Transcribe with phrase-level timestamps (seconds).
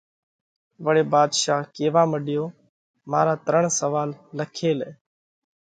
[0.85, 2.43] وۯي ڀاڌشا ڪيوا مڏيو:
[3.11, 4.89] مارا ترڻ سوئال لکي لئہ۔